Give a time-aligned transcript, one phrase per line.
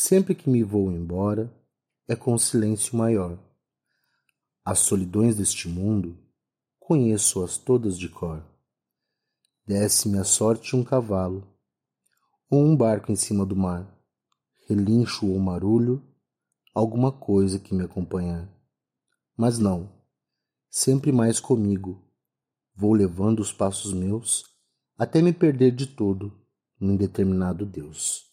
[0.00, 1.52] Sempre que me vou embora,
[2.06, 3.36] é com silêncio maior.
[4.64, 6.16] As solidões deste mundo,
[6.78, 8.40] conheço-as todas de cor.
[9.66, 11.52] Desce-me a sorte um cavalo,
[12.48, 13.92] ou um barco em cima do mar,
[14.68, 16.00] relincho ou marulho,
[16.72, 18.48] alguma coisa que me acompanhar.
[19.36, 19.92] Mas não,
[20.70, 22.00] sempre mais comigo,
[22.72, 24.44] vou levando os passos meus
[24.96, 26.40] até me perder de todo
[26.78, 28.27] num determinado Deus.